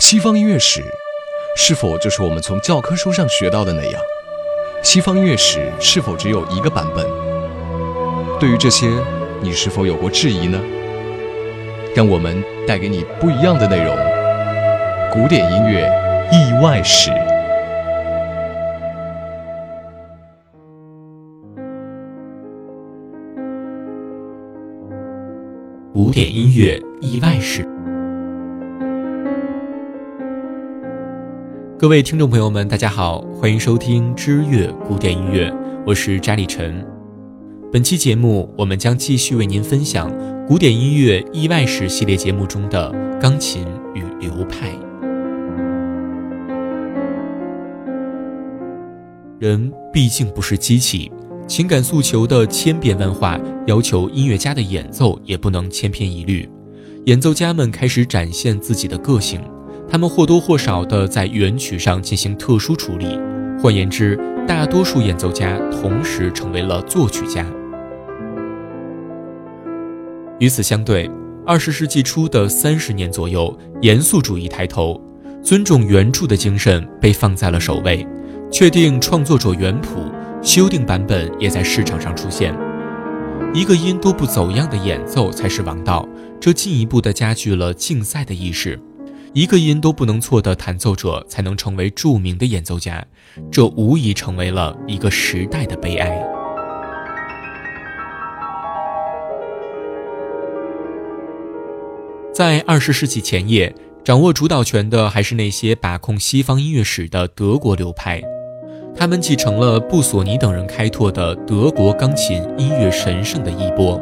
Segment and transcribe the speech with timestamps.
[0.00, 0.82] 西方音乐史
[1.58, 4.00] 是否就是我们从教科书上学到的那样？
[4.82, 7.06] 西方音乐史是否只有一个版本？
[8.40, 8.88] 对于这些，
[9.42, 10.58] 你是否有过质疑呢？
[11.94, 13.94] 让我们带给你不一样的内容——
[15.12, 15.86] 古典音乐
[16.32, 17.10] 意外史。
[25.92, 27.68] 古典音乐意外史。
[31.80, 35.50] 各位听众朋友们，大家好，欢迎收听知乐古典音乐，
[35.86, 36.86] 我是查理晨。
[37.72, 40.12] 本期节目，我们将继续为您分享
[40.46, 44.68] 古典音乐意外史系列节目中的钢琴与流派。
[49.38, 51.10] 人毕竟不是机器，
[51.46, 56.46] 情感诉求的千变万化，要求音乐家的演奏也不能千篇一律。
[57.06, 59.40] 演奏家们开始展现自己的个性。
[59.90, 63.18] 他们或多或少地在原曲上进行特殊处理，
[63.60, 64.16] 换言之，
[64.46, 67.44] 大多数演奏家同时成为了作曲家。
[70.38, 71.10] 与此相对，
[71.44, 74.98] 二十世纪初的三十年左右，严肃主义抬头，
[75.42, 78.06] 尊重原著的精神被放在了首位，
[78.48, 80.04] 确定创作者原谱，
[80.40, 82.56] 修订版本也在市场上出现。
[83.52, 86.08] 一个音都不走样的演奏才是王道，
[86.40, 88.78] 这进一步的加剧了竞赛的意识。
[89.32, 93.04] 一个音都不能错的弹奏者才能成为著名的演奏家，
[93.48, 96.20] 这无疑成为了一个时代的悲哀。
[102.34, 108.20] 在二十世纪前夜，掌握主导权的还是那些把控西方音乐史的德国流派，
[108.96, 114.00] 他们继承了布索尼等人开拓的德国钢琴音乐神圣的衣钵。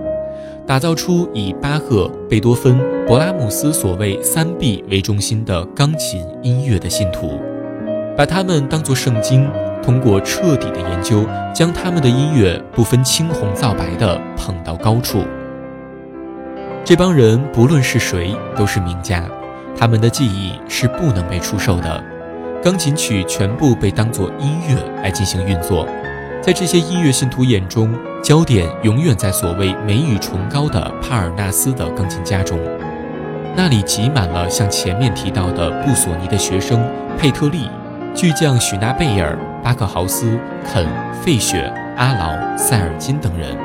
[0.68, 7.40] 打造出以巴赫、贝多芬、勃拉姆斯所谓“三 B” 为中心的钢琴音乐的信徒，
[8.14, 9.48] 把他们当作圣经，
[9.82, 11.24] 通过彻底的研究，
[11.54, 15.24] 将他们的音乐不分青红皂白地捧到高处。
[16.84, 19.24] 这帮人不论是谁，都是名家，
[19.74, 22.04] 他们的技艺是不能被出售的，
[22.62, 25.88] 钢琴曲全部被当作音乐来进行运作。
[26.42, 27.90] 在这些音乐信徒眼中，
[28.22, 32.58] 焦点永远在所谓美与崇高的帕尔纳斯的钢琴家中，
[33.56, 36.84] 那里挤满了像前面提到的布索尼的学生
[37.16, 37.70] 佩特利、
[38.14, 40.86] 巨匠许纳贝尔、巴克豪斯、肯、
[41.22, 43.56] 费雪、阿劳、塞尔金等人。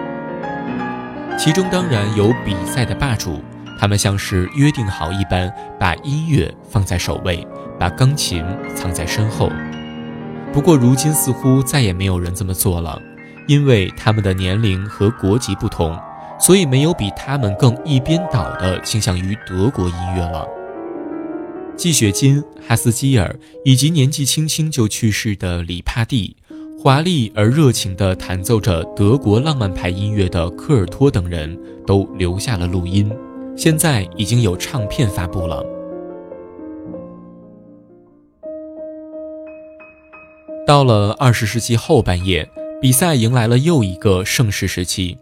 [1.38, 3.42] 其中当然有比赛的霸主，
[3.80, 7.46] 他们像是约定好一般，把音乐放在首位，
[7.80, 9.50] 把钢琴藏在身后。
[10.54, 13.02] 不过，如今似乎再也没有人这么做了，
[13.48, 15.98] 因为他们的年龄和国籍不同，
[16.40, 20.48] 所以没有比他们更一边倒的倾向于德国音乐了。
[21.76, 26.36] 季雪金、哈斯基尔以及年纪轻轻就去世的里帕蒂，
[26.80, 33.12] 华丽而热情地弹奏着德国浪漫派音乐的科尔托等人都留下了录音，
[33.58, 35.66] 现在已经有唱片发布了。
[40.66, 42.48] 到了二十世纪后半叶，
[42.84, 45.18] 比赛迎来了又一个盛世时期。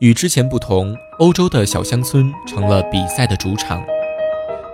[0.00, 3.82] 与之前不同，欧洲的小乡村成了比赛的主场，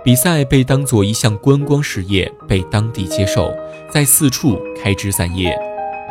[0.03, 3.49] 比赛被当作一项观光事业被当地接受，
[3.89, 5.57] 在四处开枝散叶。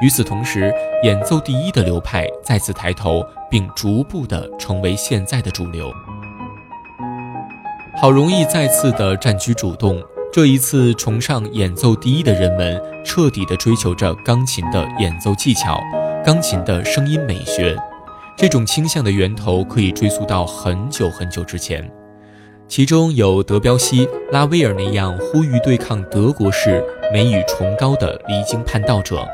[0.00, 0.72] 与此同时，
[1.04, 5.92] 演奏第一的流派再次抬头，并逐步地成为现在的主流。
[8.00, 10.02] 好容易再次的占据主动。
[10.32, 15.78] 这一次，崇尚演奏第一的人们彻底地追求着钢琴的演奏技巧、
[16.24, 17.76] 钢琴的声音美学。
[18.36, 21.90] 这种倾向的源头可以追溯到很久很久之前，
[22.68, 29.26] 其中有德彪西、拉威尔那样呼吁对抗德国式美与崇高的离经叛道者，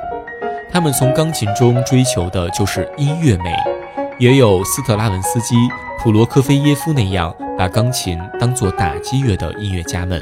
[0.70, 3.52] 他们从钢琴中追求的就是音乐美；
[4.18, 5.54] 也有斯特拉文斯基、
[6.02, 10.20] 普罗科菲耶夫那样把钢琴当作打击乐的音乐家们。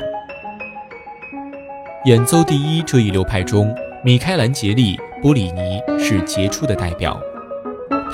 [2.05, 3.75] 演奏第一这一流派中，
[4.05, 7.21] 米开朗杰利、波里尼是杰出的代表。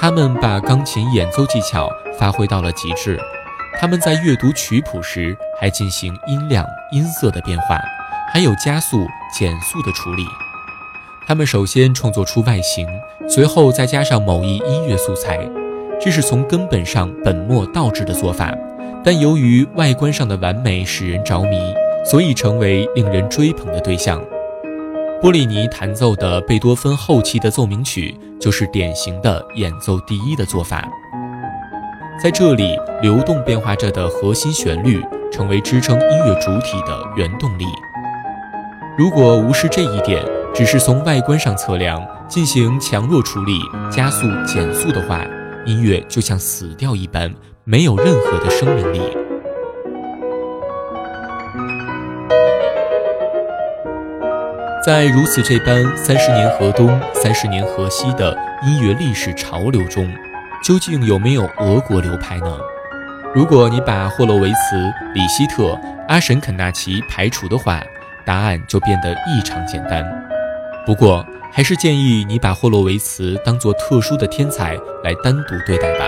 [0.00, 1.88] 他们把钢琴演奏技巧
[2.18, 3.18] 发挥到了极致。
[3.80, 7.80] 他们在阅读曲谱时还进行音量、音色的变化，
[8.32, 10.24] 还有加速、减速的处理。
[11.26, 12.86] 他们首先创作出外形，
[13.28, 15.48] 随后再加上某一音乐素材，
[16.00, 18.54] 这是从根本上本末倒置的做法。
[19.04, 21.56] 但由于外观上的完美使人着迷。
[22.04, 24.20] 所以成为令人追捧的对象。
[25.22, 30.84] 波利尼弹奏的贝多芬后期的奏鸣曲，就是典型的演奏第一的做法。
[32.20, 37.64] 在这里，流动变化着的核心旋律，成为支撑音乐主体的原动力。
[38.98, 43.60] 如果无视这一点，只是从外观上测量进行强弱处理、
[43.92, 45.24] 加速减速的话，
[45.64, 47.32] 音乐就像死掉一般，
[47.62, 49.21] 没有任何的生命力。
[54.84, 58.36] 在如此这般三十年河东、三十年河西的
[58.66, 60.12] 音乐历史潮流中，
[60.64, 62.58] 究竟有没有俄国流派呢？
[63.32, 67.80] 如果你把霍洛维茨、李希特、阿什肯纳奇排除的话，
[68.24, 70.04] 答案就变得异常简单。
[70.84, 74.74] 不过，还是建议你把霍洛维茨当作特殊的天才
[75.04, 76.06] 来单独对待吧。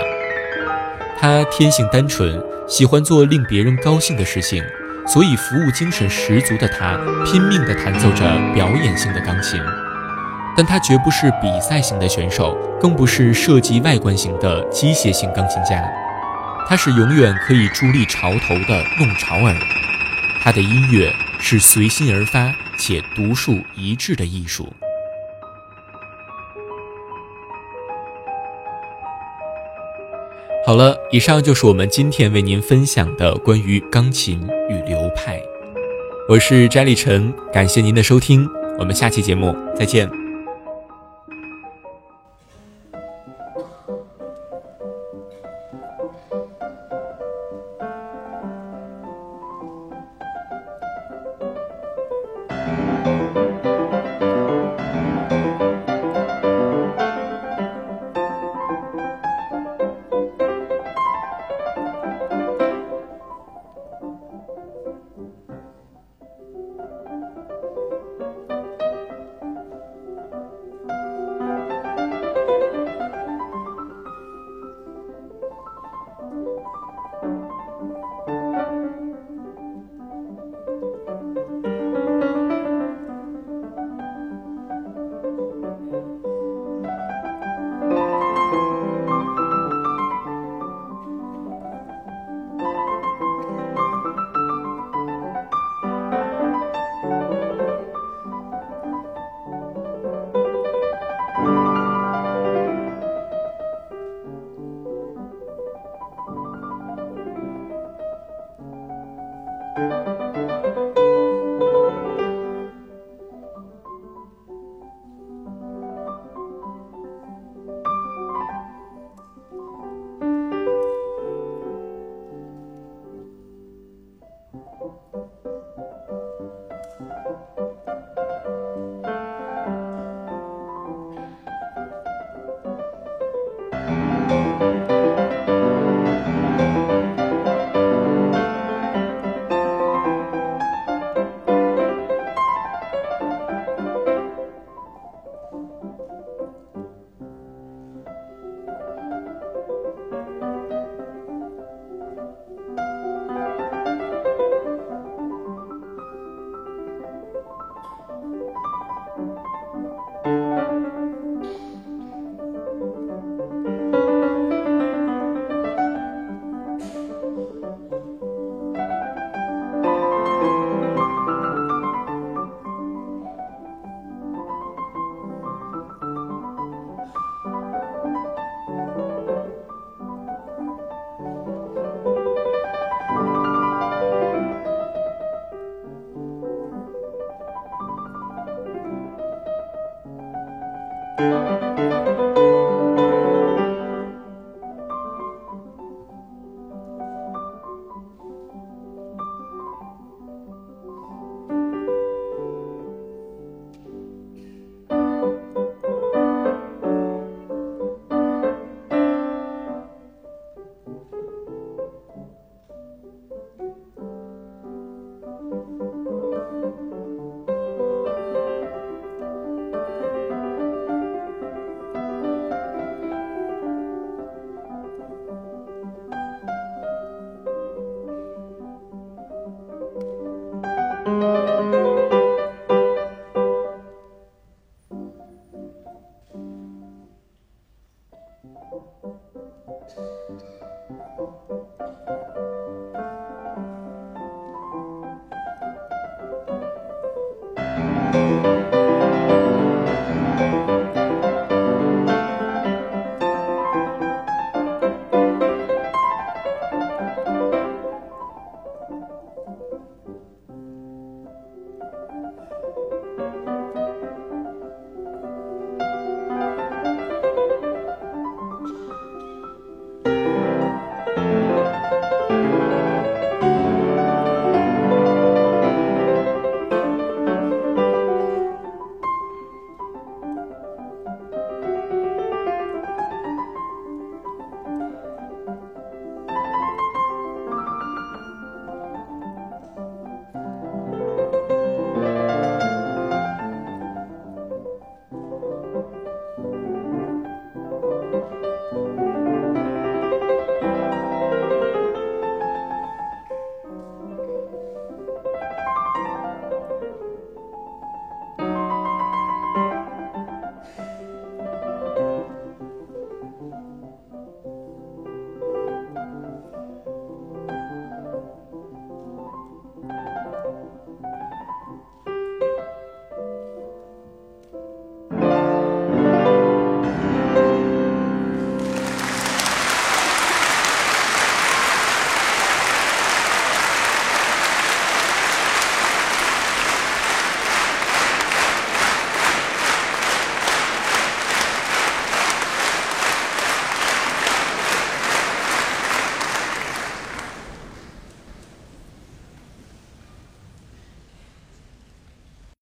[1.17, 4.61] 他天性单纯，喜欢做令别人高兴的事情，
[5.07, 9.59] 所以服务精神十足的他拼命地弹奏着表演性的钢琴。
[10.57, 15.83] 但他绝不是比赛型的选手，更不是设计外观型的机械性钢琴家。
[16.67, 19.55] 他是永远可以伫立潮头的弄潮儿。
[20.41, 24.73] 他的音乐是随心而发且独树一帜的艺术。
[30.65, 35.39] 好了，以上就是我们今天为您分享的关于钢琴与流派。
[36.27, 40.24] 我是翟立晨，感谢您的收听，我们下期节目再见。